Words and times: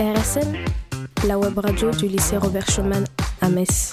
RSM, 0.00 0.56
la 1.28 1.38
web 1.38 1.58
radio 1.58 1.90
du 1.90 2.08
lycée 2.08 2.38
Robert 2.38 2.66
Schumann 2.70 3.04
à 3.42 3.50
Metz. 3.50 3.92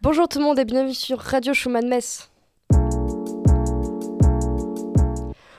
Bonjour 0.00 0.26
tout 0.26 0.40
le 0.40 0.44
monde 0.44 0.58
et 0.58 0.64
bienvenue 0.64 0.94
sur 0.94 1.20
Radio 1.20 1.54
Schumann 1.54 1.86
Metz. 1.86 2.28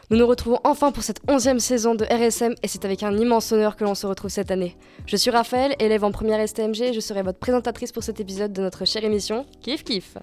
Nous 0.10 0.18
nous 0.18 0.28
retrouvons 0.28 0.60
enfin 0.66 0.92
pour 0.92 1.04
cette 1.04 1.22
onzième 1.30 1.62
saison 1.62 1.96
de 1.96 2.04
RSM 2.04 2.56
et 2.62 2.68
c'est 2.68 2.84
avec 2.84 3.04
un 3.04 3.16
immense 3.18 3.54
honneur 3.54 3.78
que 3.78 3.86
l'on 3.86 3.96
se 3.96 4.06
retrouve 4.06 4.30
cette 4.30 4.52
année. 4.52 4.76
Je 5.06 5.16
suis 5.16 5.32
Raphaël, 5.32 5.76
élève 5.80 6.04
en 6.04 6.12
première 6.12 6.46
STMG 6.46 6.82
et 6.82 6.94
je 6.94 7.00
serai 7.00 7.24
votre 7.24 7.40
présentatrice 7.40 7.94
pour 7.94 8.04
cet 8.04 8.20
épisode 8.20 8.52
de 8.52 8.62
notre 8.62 8.84
chère 8.84 9.06
émission 9.06 9.46
Kif 9.62 9.86
Kif. 9.86 10.18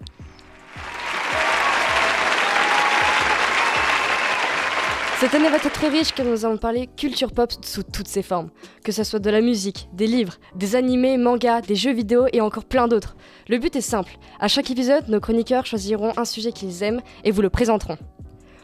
Cette 5.22 5.36
année 5.36 5.48
va 5.48 5.56
être 5.58 5.70
très 5.70 5.88
riche 5.88 6.12
car 6.12 6.26
nous 6.26 6.44
allons 6.44 6.56
parler 6.56 6.88
culture 6.96 7.30
pop 7.30 7.52
sous 7.64 7.84
toutes 7.84 8.08
ses 8.08 8.24
formes. 8.24 8.50
Que 8.82 8.90
ce 8.90 9.04
soit 9.04 9.20
de 9.20 9.30
la 9.30 9.40
musique, 9.40 9.88
des 9.92 10.08
livres, 10.08 10.34
des 10.56 10.74
animés, 10.74 11.16
mangas, 11.16 11.60
des 11.60 11.76
jeux 11.76 11.92
vidéo 11.92 12.26
et 12.32 12.40
encore 12.40 12.64
plein 12.64 12.88
d'autres. 12.88 13.14
Le 13.46 13.58
but 13.58 13.76
est 13.76 13.82
simple. 13.82 14.18
À 14.40 14.48
chaque 14.48 14.68
épisode, 14.72 15.08
nos 15.08 15.20
chroniqueurs 15.20 15.64
choisiront 15.64 16.12
un 16.16 16.24
sujet 16.24 16.50
qu'ils 16.50 16.82
aiment 16.82 17.00
et 17.22 17.30
vous 17.30 17.40
le 17.40 17.50
présenteront. 17.50 17.98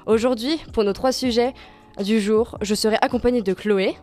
Aujourd'hui, 0.06 0.60
pour 0.72 0.82
nos 0.82 0.92
trois 0.92 1.12
sujets 1.12 1.54
du 2.02 2.20
jour, 2.20 2.58
je 2.60 2.74
serai 2.74 2.96
accompagnée 3.02 3.42
de 3.42 3.54
Chloé. 3.54 3.94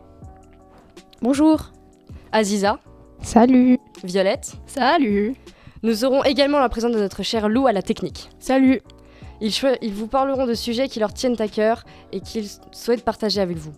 Bonjour. 1.20 1.72
Aziza. 2.32 2.78
Salut. 3.20 3.78
Violette. 4.02 4.54
Salut. 4.64 5.34
Nous 5.82 6.06
aurons 6.06 6.24
également 6.24 6.60
la 6.60 6.70
présence 6.70 6.92
de 6.92 7.00
notre 7.00 7.22
cher 7.22 7.50
Lou 7.50 7.66
à 7.66 7.72
la 7.72 7.82
technique. 7.82 8.30
Salut. 8.38 8.80
Ils, 9.40 9.52
ils, 9.82 9.92
vous 9.92 10.06
parleront 10.06 10.46
de 10.46 10.54
sujets 10.54 10.88
qui 10.88 11.00
leur 11.00 11.12
tiennent 11.12 11.40
à 11.40 11.48
cœur 11.48 11.84
et 12.12 12.20
qu'ils 12.20 12.48
souhaitent 12.72 13.04
partager 13.04 13.40
avec 13.40 13.56
vous. 13.56 13.72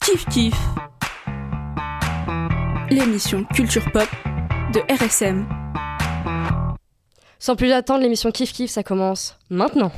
Kiff 0.00 0.26
Kiff 0.26 0.54
L'émission 2.90 3.44
Culture 3.44 3.90
Pop 3.92 4.08
de 4.74 4.80
RSM. 4.92 5.46
Sans 7.38 7.56
plus 7.56 7.72
attendre, 7.72 8.02
l'émission 8.02 8.30
Kiff 8.30 8.52
Kiff, 8.52 8.70
ça 8.70 8.82
commence 8.82 9.38
maintenant. 9.48 9.90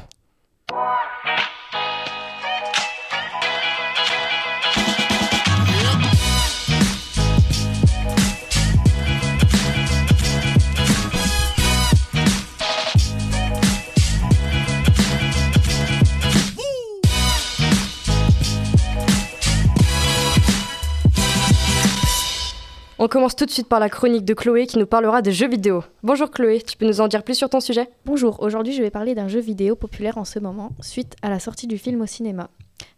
On 22.97 23.09
commence 23.09 23.35
tout 23.35 23.45
de 23.45 23.51
suite 23.51 23.69
par 23.69 23.81
la 23.81 23.89
chronique 23.89 24.25
de 24.25 24.35
Chloé 24.35 24.69
qui 24.69 24.79
nous 24.79 24.87
parlera 24.87 25.21
des 25.21 25.33
jeux 25.33 25.49
vidéo. 25.49 25.83
Bonjour 26.05 26.31
Chloé, 26.31 26.63
tu 26.63 26.77
peux 26.77 26.87
nous 26.87 27.01
en 27.01 27.09
dire 27.09 27.25
plus 27.25 27.35
sur 27.35 27.51
ton 27.51 27.59
sujet? 27.59 27.89
Bonjour, 28.05 28.41
aujourd'hui 28.41 28.73
je 28.73 28.81
vais 28.81 28.91
parler 28.91 29.17
d'un 29.17 29.27
jeu 29.27 29.41
vidéo 29.41 29.75
populaire 29.75 30.17
en 30.17 30.25
ce 30.25 30.39
moment, 30.39 30.71
suite 30.81 31.17
à 31.21 31.29
la 31.29 31.41
sortie 31.41 31.67
du 31.67 31.77
film 31.77 32.03
au 32.03 32.07
cinéma. 32.07 32.51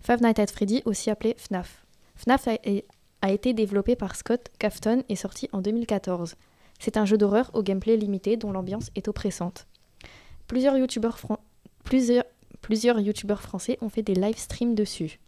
Five 0.02 0.20
Nights 0.20 0.38
at 0.38 0.48
Freddy, 0.48 0.82
aussi 0.84 1.08
appelé 1.08 1.34
FNAF. 1.38 1.86
FNAF 2.14 2.46
a, 2.46 3.30
été 3.32 3.54
développé 3.54 3.96
par 3.96 4.16
Scott 4.16 4.50
Cafton 4.58 5.02
et 5.08 5.16
sorti 5.16 5.48
en 5.52 5.62
2014. 5.62 6.34
C'est 6.78 6.98
un 6.98 7.06
jeu 7.06 7.16
d'horreur 7.16 7.50
au 7.54 7.62
gameplay 7.62 7.96
limité 7.96 8.36
dont 8.36 8.52
l'ambiance 8.52 8.90
est 8.96 9.08
oppressante. 9.08 9.66
Plusieurs 10.46 10.76
youtubeurs, 10.76 11.18
français 13.40 13.78
ont 13.80 13.88
fait 13.88 14.02
des 14.02 14.14
live 14.14 14.36
streams 14.36 14.74
dessus. 14.74 15.20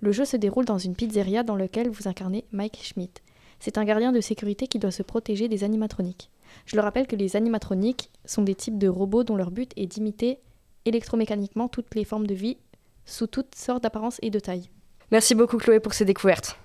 Le 0.00 0.12
jeu 0.12 0.26
se 0.26 0.36
déroule 0.36 0.66
dans 0.66 0.76
une 0.76 0.94
pizzeria 0.94 1.44
dans 1.44 1.56
laquelle 1.56 1.88
vous 1.88 2.08
incarnez 2.08 2.44
Mike 2.52 2.78
Schmidt. 2.82 3.22
C'est 3.64 3.78
un 3.78 3.84
gardien 3.84 4.10
de 4.10 4.20
sécurité 4.20 4.66
qui 4.66 4.80
doit 4.80 4.90
se 4.90 5.04
protéger 5.04 5.46
des 5.46 5.62
animatroniques. 5.62 6.32
Je 6.66 6.74
le 6.74 6.82
rappelle 6.82 7.06
que 7.06 7.14
les 7.14 7.36
animatroniques 7.36 8.10
sont 8.24 8.42
des 8.42 8.56
types 8.56 8.76
de 8.76 8.88
robots 8.88 9.22
dont 9.22 9.36
leur 9.36 9.52
but 9.52 9.70
est 9.76 9.86
d'imiter 9.86 10.40
électromécaniquement 10.84 11.68
toutes 11.68 11.94
les 11.94 12.04
formes 12.04 12.26
de 12.26 12.34
vie 12.34 12.56
sous 13.04 13.28
toutes 13.28 13.54
sortes 13.54 13.84
d'apparences 13.84 14.18
et 14.20 14.30
de 14.30 14.40
tailles. 14.40 14.68
Merci 15.12 15.36
beaucoup 15.36 15.58
Chloé 15.58 15.78
pour 15.78 15.94
ces 15.94 16.04
découvertes. 16.04 16.58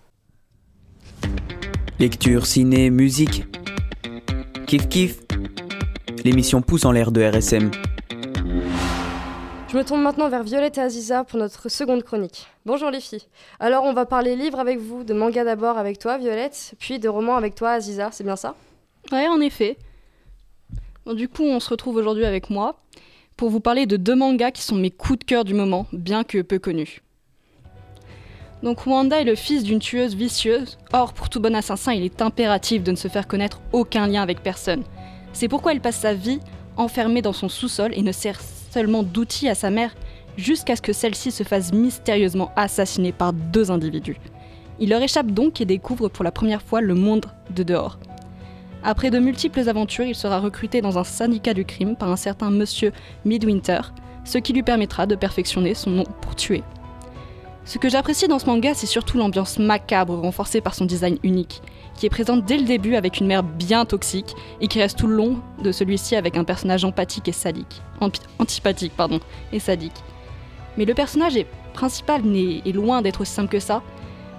Lecture, 1.99 2.47
ciné, 2.47 2.89
musique. 2.89 3.45
Kiff 4.65 4.89
kiff. 4.89 5.19
L'émission 6.23 6.63
pousse 6.63 6.85
en 6.85 6.91
l'air 6.91 7.11
de 7.11 7.21
RSM. 7.21 7.69
Je 9.69 9.75
me 9.75 9.83
tourne 9.83 10.01
maintenant 10.01 10.29
vers 10.29 10.43
Violette 10.43 10.77
et 10.77 10.81
Aziza 10.81 11.25
pour 11.25 11.37
notre 11.39 11.67
seconde 11.67 12.01
chronique. 12.01 12.47
Bonjour 12.65 12.89
les 12.89 13.01
filles. 13.01 13.23
Alors 13.59 13.83
on 13.83 13.91
va 13.91 14.05
parler 14.05 14.37
livres 14.37 14.61
avec 14.61 14.79
vous, 14.79 15.03
de 15.03 15.13
manga 15.13 15.43
d'abord 15.43 15.77
avec 15.77 15.99
toi 15.99 16.17
Violette, 16.17 16.73
puis 16.79 16.99
de 16.99 17.09
romans 17.09 17.35
avec 17.35 17.53
toi 17.53 17.71
Aziza, 17.71 18.09
c'est 18.13 18.23
bien 18.23 18.37
ça? 18.37 18.55
Ouais, 19.11 19.27
en 19.27 19.41
effet. 19.41 19.77
Du 21.05 21.27
coup, 21.27 21.43
on 21.43 21.59
se 21.59 21.69
retrouve 21.69 21.97
aujourd'hui 21.97 22.23
avec 22.23 22.49
moi 22.49 22.79
pour 23.35 23.49
vous 23.49 23.59
parler 23.59 23.85
de 23.85 23.97
deux 23.97 24.15
mangas 24.15 24.51
qui 24.51 24.61
sont 24.61 24.75
mes 24.75 24.89
coups 24.89 25.19
de 25.19 25.25
cœur 25.25 25.43
du 25.43 25.53
moment, 25.53 25.85
bien 25.91 26.23
que 26.23 26.41
peu 26.41 26.59
connus. 26.59 27.01
Donc 28.63 28.87
Wanda 28.87 29.19
est 29.19 29.25
le 29.25 29.35
fils 29.35 29.63
d'une 29.63 29.79
tueuse 29.79 30.15
vicieuse, 30.15 30.77
or 30.93 31.11
pour 31.11 31.27
tout 31.29 31.41
bon 31.41 31.53
assassin, 31.53 31.91
il 31.91 32.03
est 32.03 32.21
impératif 32.21 32.83
de 32.83 32.91
ne 32.91 32.95
se 32.95 33.09
faire 33.09 33.27
connaître 33.27 33.59
aucun 33.73 34.07
lien 34.07 34.21
avec 34.21 34.41
personne. 34.41 34.83
C'est 35.33 35.49
pourquoi 35.49 35.73
elle 35.73 35.81
passe 35.81 35.97
sa 35.97 36.13
vie 36.13 36.39
enfermée 36.77 37.21
dans 37.21 37.33
son 37.33 37.49
sous-sol 37.49 37.91
et 37.93 38.01
ne 38.01 38.13
sert 38.13 38.39
seulement 38.77 39.01
d'outil 39.01 39.49
à 39.49 39.55
sa 39.55 39.71
mère 39.71 39.95
jusqu'à 40.37 40.75
ce 40.75 40.83
que 40.83 40.93
celle-ci 40.93 41.31
se 41.31 41.41
fasse 41.41 41.73
mystérieusement 41.73 42.51
assassiner 42.55 43.11
par 43.11 43.33
deux 43.33 43.71
individus. 43.71 44.17
Il 44.79 44.89
leur 44.89 45.01
échappe 45.01 45.31
donc 45.31 45.59
et 45.61 45.65
découvre 45.65 46.09
pour 46.09 46.23
la 46.23 46.31
première 46.31 46.61
fois 46.61 46.79
le 46.79 46.93
monde 46.93 47.25
de 47.55 47.63
dehors. 47.63 47.97
Après 48.83 49.09
de 49.09 49.17
multiples 49.17 49.67
aventures, 49.67 50.05
il 50.05 50.13
sera 50.13 50.39
recruté 50.39 50.81
dans 50.81 50.99
un 50.99 51.03
syndicat 51.03 51.55
du 51.55 51.65
crime 51.65 51.95
par 51.95 52.11
un 52.11 52.15
certain 52.17 52.51
monsieur 52.51 52.91
Midwinter, 53.25 53.81
ce 54.25 54.37
qui 54.37 54.53
lui 54.53 54.61
permettra 54.61 55.07
de 55.07 55.15
perfectionner 55.15 55.73
son 55.73 55.89
nom 55.89 56.03
pour 56.21 56.35
tuer. 56.35 56.61
Ce 57.67 57.77
que 57.79 57.89
j'apprécie 57.89 58.29
dans 58.29 58.39
ce 58.39 58.45
manga, 58.45 58.73
c'est 58.73 58.87
surtout 58.87 59.17
l'ambiance 59.17 59.59
macabre 59.59 60.17
renforcée 60.17 60.61
par 60.61 60.73
son 60.73 60.85
design 60.85 61.17
unique, 61.21 61.61
qui 61.97 62.05
est 62.05 62.09
présente 62.09 62.45
dès 62.45 62.55
le 62.55 62.63
début 62.63 62.95
avec 62.95 63.19
une 63.19 63.27
mère 63.27 63.43
bien 63.43 63.83
toxique 63.83 64.35
et 64.61 64.69
qui 64.69 64.79
reste 64.79 64.97
tout 64.97 65.07
le 65.07 65.15
long 65.15 65.41
de 65.61 65.73
celui-ci 65.73 66.15
avec 66.15 66.37
un 66.37 66.45
personnage 66.45 66.85
empathique 66.85 67.27
et 67.27 67.33
sadique. 67.33 67.81
antipathique, 68.39 68.93
pardon, 68.95 69.19
et 69.51 69.59
sadique. 69.59 70.01
Mais 70.77 70.85
le 70.85 70.93
personnage 70.93 71.37
principal 71.73 72.21
est 72.25 72.71
loin 72.71 73.01
d'être 73.01 73.19
aussi 73.19 73.33
simple 73.33 73.49
que 73.49 73.59
ça. 73.59 73.83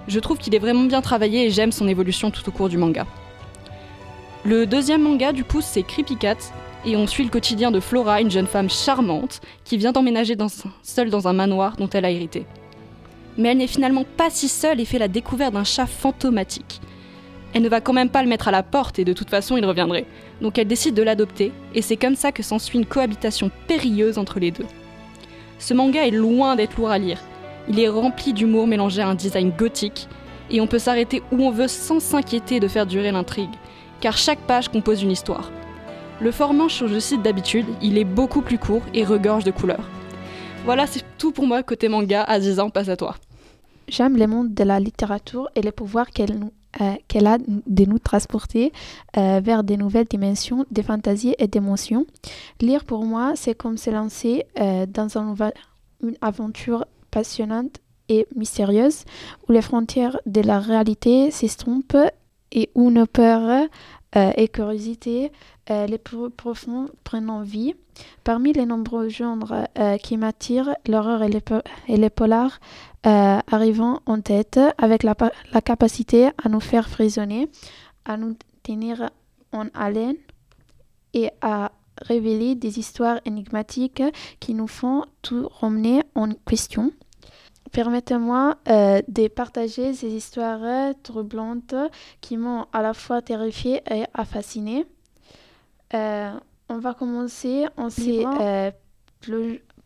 Je 0.07 0.19
trouve 0.19 0.39
qu'il 0.39 0.55
est 0.55 0.59
vraiment 0.59 0.85
bien 0.85 1.01
travaillé 1.01 1.45
et 1.45 1.51
j'aime 1.51 1.71
son 1.71 1.87
évolution 1.87 2.31
tout 2.31 2.49
au 2.49 2.51
cours 2.51 2.67
du 2.67 2.77
manga. 2.77 3.05
Le 4.43 4.65
deuxième 4.65 5.03
manga, 5.03 5.33
du 5.33 5.43
coup, 5.43 5.61
c'est 5.61 5.83
Creepy 5.83 6.17
Cat, 6.17 6.37
et 6.83 6.95
on 6.95 7.05
suit 7.05 7.25
le 7.25 7.29
quotidien 7.29 7.69
de 7.69 7.79
Flora, 7.79 8.21
une 8.21 8.31
jeune 8.31 8.47
femme 8.47 8.71
charmante 8.71 9.39
qui 9.65 9.77
vient 9.77 9.91
d'emménager 9.91 10.35
seule 10.81 11.11
dans 11.11 11.27
un 11.27 11.33
manoir 11.33 11.75
dont 11.77 11.89
elle 11.89 12.05
a 12.05 12.09
hérité. 12.09 12.47
Mais 13.37 13.49
elle 13.49 13.57
n'est 13.57 13.67
finalement 13.67 14.05
pas 14.17 14.29
si 14.29 14.47
seule 14.47 14.79
et 14.79 14.85
fait 14.85 14.99
la 14.99 15.07
découverte 15.07 15.53
d'un 15.53 15.63
chat 15.63 15.85
fantomatique. 15.85 16.81
Elle 17.53 17.63
ne 17.63 17.69
va 17.69 17.81
quand 17.81 17.93
même 17.93 18.09
pas 18.09 18.21
le 18.21 18.29
mettre 18.29 18.47
à 18.47 18.51
la 18.51 18.63
porte 18.63 18.99
et 18.99 19.05
de 19.05 19.13
toute 19.13 19.29
façon 19.29 19.57
il 19.57 19.65
reviendrait. 19.65 20.05
Donc 20.41 20.57
elle 20.57 20.67
décide 20.67 20.93
de 20.93 21.03
l'adopter 21.03 21.51
et 21.73 21.81
c'est 21.81 21.97
comme 21.97 22.15
ça 22.15 22.31
que 22.31 22.43
s'ensuit 22.43 22.77
une 22.77 22.85
cohabitation 22.85 23.49
périlleuse 23.67 24.17
entre 24.17 24.39
les 24.39 24.51
deux. 24.51 24.65
Ce 25.57 25.73
manga 25.73 26.05
est 26.05 26.11
loin 26.11 26.55
d'être 26.55 26.77
lourd 26.77 26.91
à 26.91 26.97
lire. 26.97 27.19
Il 27.67 27.79
est 27.79 27.89
rempli 27.89 28.33
d'humour 28.33 28.67
mélangé 28.67 29.01
à 29.01 29.07
un 29.07 29.15
design 29.15 29.51
gothique 29.51 30.07
et 30.49 30.61
on 30.61 30.67
peut 30.67 30.79
s'arrêter 30.79 31.21
où 31.31 31.43
on 31.43 31.51
veut 31.51 31.67
sans 31.67 31.99
s'inquiéter 31.99 32.59
de 32.59 32.67
faire 32.67 32.85
durer 32.85 33.11
l'intrigue, 33.11 33.49
car 33.99 34.17
chaque 34.17 34.39
page 34.39 34.69
compose 34.69 35.03
une 35.03 35.11
histoire. 35.11 35.51
Le 36.21 36.31
format 36.31 36.67
change 36.67 36.91
de 36.91 37.21
d'habitude, 37.21 37.65
il 37.81 37.97
est 37.97 38.03
beaucoup 38.03 38.41
plus 38.41 38.57
court 38.57 38.81
et 38.93 39.03
regorge 39.03 39.43
de 39.43 39.51
couleurs. 39.51 39.87
Voilà, 40.65 40.85
c'est 40.87 41.03
tout 41.17 41.31
pour 41.31 41.47
moi 41.47 41.63
côté 41.63 41.89
manga. 41.89 42.23
Aziza, 42.23 42.63
on 42.63 42.69
passe 42.69 42.89
à 42.89 42.97
toi. 42.97 43.15
J'aime 43.87 44.15
les 44.17 44.27
mondes 44.27 44.53
de 44.53 44.63
la 44.63 44.79
littérature 44.79 45.49
et 45.55 45.61
les 45.61 45.71
pouvoirs 45.71 46.11
qu'elle 46.11 46.37
nous 46.37 46.51
euh, 46.81 46.93
qu'elle 47.07 47.25
a 47.25 47.39
de 47.39 47.85
nous 47.85 47.97
transporter 47.97 48.71
euh, 49.17 49.41
vers 49.43 49.63
des 49.63 49.75
nouvelles 49.75 50.05
dimensions, 50.05 50.65
des 50.69 50.83
fantasies 50.83 51.33
et 51.39 51.47
d'émotions. 51.47 52.05
Lire 52.61 52.85
pour 52.85 53.05
moi, 53.05 53.33
c'est 53.35 53.55
comme 53.55 53.75
se 53.75 53.89
lancer 53.89 54.45
euh, 54.59 54.85
dans 54.85 55.07
une 55.17 56.15
aventure 56.21 56.85
passionnante 57.09 57.79
et 58.07 58.27
mystérieuse 58.35 59.05
où 59.47 59.51
les 59.51 59.63
frontières 59.63 60.19
de 60.27 60.41
la 60.41 60.59
réalité 60.59 61.31
s'estompent 61.31 61.97
et 62.51 62.69
où 62.75 62.91
nos 62.91 63.07
peurs 63.07 63.67
et 64.15 64.47
curiosités 64.47 65.31
les 65.69 65.97
plus 65.97 66.29
profondes 66.31 66.91
prennent 67.03 67.43
vie. 67.43 67.75
Parmi 68.23 68.53
les 68.53 68.65
nombreux 68.65 69.09
genres 69.09 69.67
qui 70.01 70.17
m'attirent, 70.17 70.73
l'horreur 70.87 71.21
et 71.21 71.29
les, 71.29 71.43
et 71.87 71.97
les 71.97 72.09
polars 72.09 72.59
euh, 73.07 73.39
arrivant 73.49 74.01
en 74.07 74.19
tête 74.19 74.59
avec 74.77 75.03
la, 75.03 75.15
la, 75.53 75.61
capacité 75.61 76.31
à 76.43 76.49
nous 76.49 76.59
faire 76.59 76.89
frissonner, 76.89 77.47
à 78.03 78.17
nous 78.17 78.35
tenir 78.61 79.09
en 79.53 79.67
haleine 79.73 80.17
et 81.13 81.29
à 81.39 81.71
révéler 82.01 82.55
des 82.55 82.77
histoires 82.77 83.21
énigmatiques 83.23 84.03
qui 84.41 84.53
nous 84.53 84.67
font 84.67 85.05
tout 85.21 85.47
remener 85.61 86.03
en 86.13 86.27
question. 86.45 86.91
Permettez-moi 87.71 88.57
euh, 88.67 89.01
de 89.07 89.27
partager 89.27 89.93
ces 89.93 90.09
histoires 90.09 90.93
troublantes 91.03 91.75
qui 92.21 92.37
m'ont 92.37 92.65
à 92.73 92.81
la 92.81 92.93
fois 92.93 93.21
terrifiée 93.21 93.81
et 93.89 94.05
fascinée. 94.25 94.85
Euh, 95.93 96.31
on 96.69 96.77
va 96.77 96.93
commencer 96.93 97.65
en 97.75 97.89
se 97.89 98.23
euh, 98.41 98.71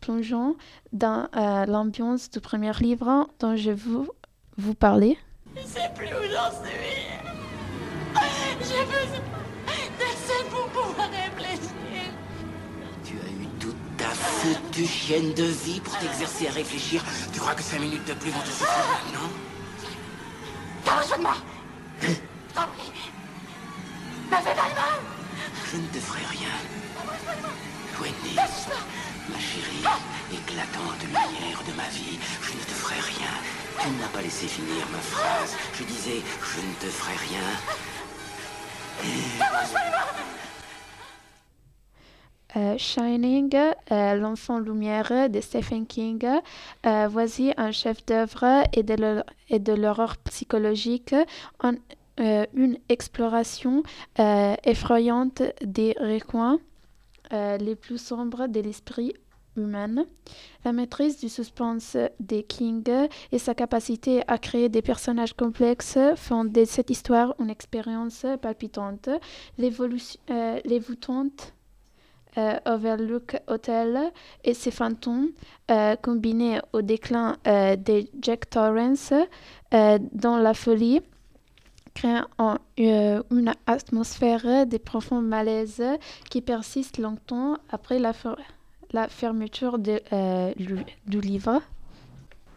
plongeant 0.00 0.54
dans 0.92 1.28
euh, 1.34 1.64
l'ambiance 1.64 2.30
du 2.30 2.40
premier 2.40 2.72
livre 2.80 3.26
dont 3.40 3.56
je 3.56 3.70
veux 3.70 4.06
vous 4.58 4.74
parler. 4.74 5.16
Je 5.56 5.62
sais 5.62 5.90
plus 5.94 6.08
où 6.08 6.22
j'en 6.30 6.50
suis. 6.62 6.94
Besoin 8.58 9.43
foutue 14.44 14.86
chienne 14.86 15.32
de 15.34 15.44
vie 15.44 15.80
pour 15.80 15.96
t'exercer 15.98 16.48
à 16.48 16.52
réfléchir. 16.52 17.02
Tu 17.32 17.40
crois 17.40 17.54
que 17.54 17.62
cinq 17.62 17.80
minutes 17.80 18.04
de 18.06 18.14
plus 18.14 18.30
vont 18.30 18.40
te 18.40 18.50
suffire 18.50 18.86
maintenant? 18.92 19.30
T'as 20.84 21.00
besoin 21.00 21.16
de 21.18 21.22
moi 21.22 21.36
T'en 22.54 22.66
prie. 22.76 22.92
Me 24.30 24.36
fais 24.36 24.54
pas 24.54 24.68
de 24.70 24.74
mal 24.74 25.00
Je 25.70 25.76
ne 25.76 25.86
te 25.86 25.98
ferai 25.98 26.24
rien. 26.36 26.54
Wendy, 28.00 28.36
ma 28.36 29.38
chérie, 29.38 29.84
éclatante 30.32 31.02
lumière 31.04 31.62
de 31.66 31.72
ma 31.72 31.88
vie, 31.88 32.18
je 32.42 32.52
ne 32.52 32.60
te 32.60 32.74
ferai 32.74 33.00
rien. 33.00 33.32
Tu 33.80 33.88
ne 33.88 33.98
m'as 34.00 34.08
pas 34.08 34.20
laissé 34.22 34.46
finir 34.46 34.86
ma 34.92 34.98
phrase. 34.98 35.56
Je 35.78 35.84
disais, 35.84 36.22
je 36.42 36.60
ne 36.60 36.74
te 36.74 36.86
ferai 36.86 37.16
rien. 37.16 37.48
Euh, 42.56 42.78
Shining, 42.78 43.50
euh, 43.90 44.14
L'enfant 44.14 44.60
lumière 44.60 45.28
de 45.28 45.40
Stephen 45.40 45.86
King. 45.86 46.24
Euh, 46.86 47.08
voici 47.10 47.52
un 47.56 47.72
chef-d'œuvre 47.72 48.62
et 48.72 48.82
de 49.58 49.72
l'horreur 49.72 50.16
psychologique, 50.18 51.14
une 52.18 52.78
exploration 52.88 53.82
effrayante 54.16 55.42
des 55.62 55.96
recoins 56.00 56.60
les 57.32 57.74
plus 57.74 57.98
sombres 57.98 58.46
de 58.46 58.60
l'esprit 58.60 59.14
humain. 59.56 60.06
La 60.64 60.72
maîtrise 60.72 61.18
du 61.18 61.28
suspense 61.28 61.96
de 62.20 62.40
King 62.40 62.84
et 63.32 63.38
sa 63.38 63.54
capacité 63.54 64.22
à 64.28 64.38
créer 64.38 64.68
des 64.68 64.82
personnages 64.82 65.34
complexes 65.34 65.98
font 66.16 66.44
de 66.44 66.64
cette 66.64 66.90
histoire 66.90 67.34
une 67.40 67.50
expérience 67.50 68.24
palpitante. 68.40 69.08
L'évolution, 69.58 70.20
euh, 72.38 72.58
Overlook 72.66 73.36
Hotel 73.46 74.12
et 74.44 74.54
ses 74.54 74.70
fantômes, 74.70 75.28
euh, 75.70 75.96
combinés 75.96 76.60
au 76.72 76.82
déclin 76.82 77.36
euh, 77.46 77.76
de 77.76 78.04
Jack 78.20 78.50
Torrance 78.50 79.12
dans 80.12 80.36
la 80.36 80.54
folie, 80.54 81.00
créent 81.94 82.22
un- 82.38 82.58
une 82.78 83.52
atmosphère 83.66 84.66
de 84.66 84.76
profond 84.78 85.20
malaise 85.20 85.82
qui 86.30 86.40
persiste 86.42 86.98
longtemps 86.98 87.56
après 87.70 87.98
la, 87.98 88.12
fer- 88.12 88.36
la 88.92 89.08
fermeture 89.08 89.78
du 89.78 91.20
livre. 91.20 91.60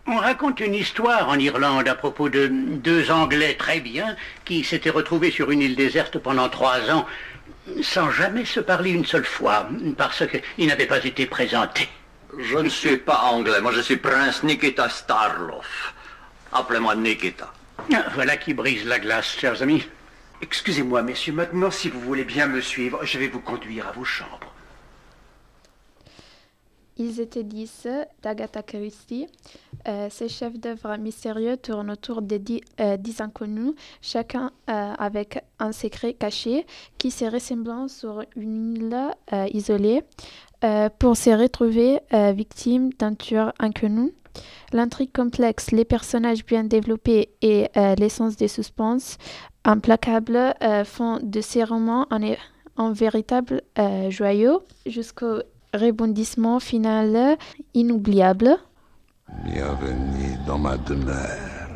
On 0.09 0.15
raconte 0.18 0.62
une 0.62 0.74
histoire 0.74 1.27
en 1.27 1.38
Irlande 1.38 1.88
à 1.88 1.95
propos 1.95 2.29
de 2.29 2.47
deux 2.47 3.12
Anglais 3.12 3.56
très 3.59 3.79
bien 3.81 4.15
qui 4.45 4.63
s'étaient 4.63 4.89
retrouvés 4.89 5.31
sur 5.31 5.51
une 5.51 5.62
île 5.62 5.75
déserte 5.75 6.18
pendant 6.18 6.47
trois 6.50 6.89
ans 6.91 7.06
sans 7.82 8.10
jamais 8.12 8.46
se 8.46 8.60
parler 8.60 8.92
une 8.92 9.06
seule 9.06 9.26
fois 9.26 9.68
parce 9.98 10.24
qu'ils 10.28 10.68
n'avaient 10.68 10.86
pas 10.86 11.04
été 11.04 11.26
présentés. 11.26 11.90
Je 12.38 12.58
ne 12.58 12.70
suis 12.70 12.98
pas 12.98 13.20
anglais, 13.32 13.62
moi 13.62 13.72
je 13.72 13.82
suis 13.82 13.98
prince 13.98 14.44
Nikita 14.44 14.90
Starloff. 14.90 15.94
Appelez-moi 16.52 16.96
Nikita. 16.96 17.52
Ah, 17.94 18.06
Voilà 18.16 18.38
qui 18.38 18.54
brise 18.54 18.86
la 18.86 19.00
glace, 19.00 19.36
chers 19.40 19.62
amis. 19.62 19.86
Excusez-moi, 20.42 21.02
messieurs, 21.02 21.34
maintenant, 21.34 21.72
si 21.72 21.90
vous 21.90 22.00
voulez 22.00 22.24
bien 22.24 22.48
me 22.48 22.62
suivre, 22.62 23.00
je 23.04 23.18
vais 23.18 23.28
vous 23.28 23.40
conduire 23.40 23.88
à 23.88 23.92
vos 23.92 24.04
chambres. 24.06 24.47
Ils 27.00 27.20
étaient 27.20 27.44
dix 27.44 27.88
d'Agatha 28.24 28.64
Christie. 28.64 29.28
Euh, 29.88 30.08
ces 30.10 30.28
chefs-d'œuvre 30.30 30.98
mystérieux 30.98 31.58
tournent 31.58 31.92
autour 31.92 32.22
des 32.22 32.40
dix, 32.40 32.62
euh, 32.80 32.98
dix 32.98 33.22
inconnus, 33.22 33.74
chacun 34.02 34.52
euh, 34.70 34.94
avec 34.98 35.44
un 35.60 35.72
secret 35.72 36.14
caché 36.14 36.66
qui 36.98 37.12
se 37.12 37.26
ressemblant 37.26 37.88
sur 37.88 38.24
une 38.36 38.76
île 38.76 38.98
euh, 39.32 39.46
isolée 39.54 40.04
euh, 40.64 40.90
pour 40.98 41.16
se 41.16 41.30
retrouver 41.30 42.00
victimes 42.34 42.90
d'un 42.94 43.14
tueur 43.14 43.54
inconnu. 43.60 44.14
L'intrigue 44.74 45.12
complexe, 45.12 45.72
les 45.72 45.86
personnages 45.86 46.46
bien 46.46 46.64
développés 46.64 47.30
et 47.42 47.68
l'essence 47.98 48.36
des 48.36 48.48
suspens 48.48 49.18
implacables 49.64 50.54
font 50.86 51.20
de 51.22 51.42
ces 51.42 51.64
romans 51.64 52.06
un, 52.12 52.36
un 52.78 52.92
véritable 52.92 53.62
joyau 54.10 54.62
jusqu'au 54.86 55.42
rebondissement 55.77 56.59
final 56.59 57.38
inoubliable. 57.74 58.57
Bienvenue 59.45 60.38
dans 60.45 60.57
ma 60.57 60.77
demeure. 60.77 61.69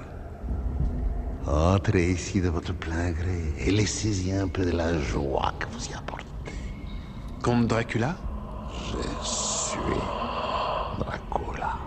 Entrez 1.48 2.12
ici 2.12 2.42
de 2.42 2.50
votre 2.50 2.74
plein 2.74 3.12
gré 3.12 3.54
et 3.60 3.72
laissez-y 3.72 4.32
un 4.32 4.48
peu 4.48 4.66
de 4.66 4.72
la 4.72 4.98
joie 5.00 5.54
que 5.60 5.66
vous 5.74 5.86
y 5.90 5.94
apportez. 5.94 6.26
Comte 7.42 7.68
Dracula? 7.68 8.16
Je 8.74 9.26
suis 9.26 9.80
Dracula. 11.00 11.78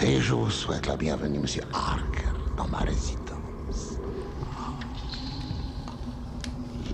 Et 0.00 0.20
je 0.20 0.34
vous 0.34 0.50
souhaite 0.50 0.86
la 0.86 0.96
bienvenue, 0.96 1.38
monsieur 1.40 1.62
Harker, 1.72 2.32
dans 2.56 2.68
ma 2.68 2.78
résidence. 2.78 3.98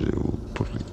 Je 0.00 0.10
vous 0.14 0.38
prie. 0.54 0.84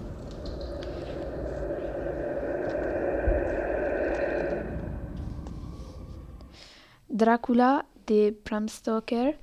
Dracula 7.23 7.85
de 8.07 8.35
Bram 8.45 8.67
Stoker. 8.67 9.33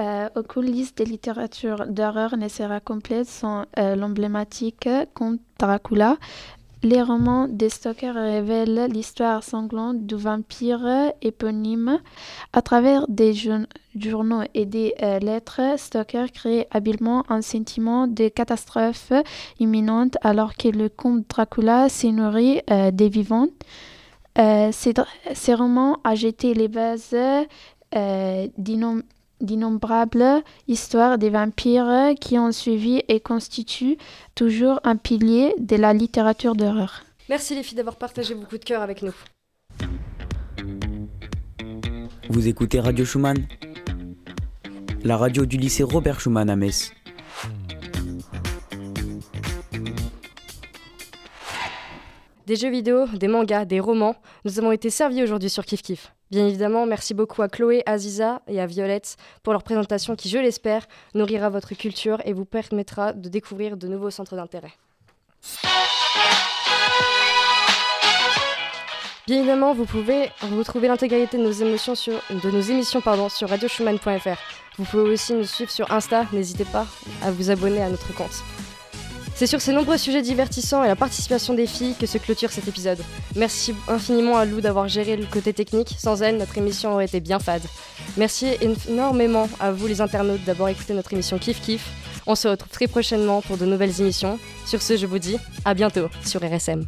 Euh, 0.00 0.28
aux 0.34 0.42
coulisses 0.42 0.92
de 0.96 1.04
littérature 1.04 1.86
d'horreur 1.86 2.36
ne 2.36 2.48
sera 2.48 2.80
complète 2.80 3.28
sans 3.28 3.64
euh, 3.78 3.94
l'emblématique 3.94 4.88
conte 5.14 5.38
Dracula. 5.56 6.16
Les 6.82 7.00
romans 7.00 7.46
de 7.46 7.68
Stoker 7.68 8.10
révèlent 8.10 8.88
l'histoire 8.90 9.44
sanglante 9.44 10.04
du 10.04 10.16
vampire 10.16 11.12
éponyme. 11.22 12.00
À 12.52 12.60
travers 12.60 13.06
des 13.08 13.34
jour- 13.34 13.66
journaux 13.96 14.42
et 14.54 14.66
des 14.66 14.94
euh, 15.02 15.20
lettres, 15.20 15.60
Stoker 15.76 16.32
crée 16.32 16.66
habilement 16.72 17.22
un 17.28 17.42
sentiment 17.42 18.08
de 18.08 18.26
catastrophe 18.28 19.12
imminente 19.60 20.16
alors 20.22 20.56
que 20.56 20.68
le 20.68 20.88
comte 20.88 21.24
Dracula 21.28 21.88
s'est 21.88 22.10
nourri 22.10 22.62
euh, 22.68 22.90
des 22.90 23.08
vivants. 23.08 23.46
Ces, 24.38 25.54
romans 25.54 25.98
a 26.04 26.14
jeté 26.14 26.54
les 26.54 26.68
bases 26.68 27.12
euh, 27.14 28.46
d'innom- 28.56 29.02
d'innombrables 29.40 30.42
histoires 30.68 31.18
des 31.18 31.30
vampires 31.30 32.14
qui 32.20 32.38
ont 32.38 32.52
suivi 32.52 33.02
et 33.08 33.18
constituent 33.20 33.96
toujours 34.34 34.78
un 34.84 34.96
pilier 34.96 35.54
de 35.58 35.76
la 35.76 35.92
littérature 35.92 36.54
d'horreur. 36.54 37.02
Merci 37.28 37.54
les 37.54 37.62
filles 37.62 37.76
d'avoir 37.76 37.96
partagé 37.96 38.34
vos 38.34 38.42
coups 38.44 38.60
de 38.60 38.64
cœur 38.64 38.82
avec 38.82 39.02
nous. 39.02 39.14
Vous 42.30 42.46
écoutez 42.46 42.78
Radio 42.80 43.04
Schumann? 43.04 43.38
La 45.02 45.16
radio 45.16 45.46
du 45.46 45.56
lycée 45.56 45.82
Robert 45.82 46.20
Schumann 46.20 46.50
à 46.50 46.56
Metz. 46.56 46.92
Des 52.48 52.56
jeux 52.56 52.70
vidéo, 52.70 53.04
des 53.08 53.28
mangas, 53.28 53.66
des 53.66 53.78
romans, 53.78 54.16
nous 54.46 54.58
avons 54.58 54.72
été 54.72 54.88
servis 54.88 55.22
aujourd'hui 55.22 55.50
sur 55.50 55.66
Kif 55.66 55.82
Kif. 55.82 56.14
Bien 56.30 56.46
évidemment, 56.46 56.86
merci 56.86 57.12
beaucoup 57.12 57.42
à 57.42 57.48
Chloé, 57.50 57.82
Aziza 57.84 58.40
et 58.48 58.58
à 58.58 58.64
Violette 58.64 59.18
pour 59.42 59.52
leur 59.52 59.62
présentation 59.62 60.16
qui, 60.16 60.30
je 60.30 60.38
l'espère, 60.38 60.86
nourrira 61.12 61.50
votre 61.50 61.74
culture 61.74 62.22
et 62.24 62.32
vous 62.32 62.46
permettra 62.46 63.12
de 63.12 63.28
découvrir 63.28 63.76
de 63.76 63.86
nouveaux 63.86 64.08
centres 64.08 64.34
d'intérêt. 64.34 64.72
Bien 69.26 69.40
évidemment, 69.40 69.74
vous 69.74 69.84
pouvez 69.84 70.30
retrouver 70.40 70.88
l'intégralité 70.88 71.36
de 71.36 71.42
nos 71.42 71.52
émotions 71.52 71.94
sur, 71.94 72.14
nos 72.30 72.60
émissions 72.62 73.02
sur 73.28 73.50
radioschumann.fr. 73.50 74.38
Vous 74.78 74.84
pouvez 74.86 75.02
aussi 75.02 75.34
nous 75.34 75.44
suivre 75.44 75.70
sur 75.70 75.92
Insta, 75.92 76.24
n'hésitez 76.32 76.64
pas 76.64 76.86
à 77.22 77.30
vous 77.30 77.50
abonner 77.50 77.82
à 77.82 77.90
notre 77.90 78.14
compte. 78.14 78.42
C'est 79.38 79.46
sur 79.46 79.60
ces 79.60 79.72
nombreux 79.72 79.98
sujets 79.98 80.20
divertissants 80.20 80.82
et 80.82 80.88
la 80.88 80.96
participation 80.96 81.54
des 81.54 81.68
filles 81.68 81.94
que 81.94 82.06
se 82.06 82.18
clôture 82.18 82.50
cet 82.50 82.66
épisode. 82.66 82.98
Merci 83.36 83.72
infiniment 83.86 84.36
à 84.36 84.44
Lou 84.44 84.60
d'avoir 84.60 84.88
géré 84.88 85.16
le 85.16 85.26
côté 85.26 85.52
technique. 85.52 85.94
Sans 85.96 86.22
elle, 86.22 86.38
notre 86.38 86.58
émission 86.58 86.94
aurait 86.94 87.04
été 87.04 87.20
bien 87.20 87.38
fade. 87.38 87.62
Merci 88.16 88.48
énormément 88.88 89.48
à 89.60 89.70
vous 89.70 89.86
les 89.86 90.00
internautes 90.00 90.42
d'avoir 90.44 90.70
écouté 90.70 90.92
notre 90.92 91.12
émission 91.12 91.38
Kif 91.38 91.60
Kif. 91.60 91.88
On 92.26 92.34
se 92.34 92.48
retrouve 92.48 92.72
très 92.72 92.88
prochainement 92.88 93.40
pour 93.40 93.58
de 93.58 93.64
nouvelles 93.64 94.00
émissions. 94.00 94.40
Sur 94.66 94.82
ce, 94.82 94.96
je 94.96 95.06
vous 95.06 95.20
dis 95.20 95.36
à 95.64 95.72
bientôt 95.72 96.08
sur 96.24 96.40
RSM. 96.40 96.84